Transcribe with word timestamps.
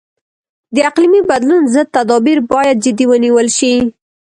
د 0.75 0.77
اقلیمي 0.89 1.21
بدلون 1.29 1.61
ضد 1.73 1.87
تدابیر 1.97 2.37
باید 2.51 2.81
جدي 2.85 3.05
ونیول 3.07 3.47
شي. 3.57 3.73